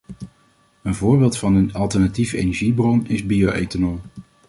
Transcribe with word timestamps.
Een 0.81 0.95
voorbeeld 0.95 1.37
van 1.37 1.55
een 1.55 1.73
alternatieve 1.73 2.37
energiebron 2.37 3.07
is 3.07 3.25
bio-ethanol. 3.25 3.99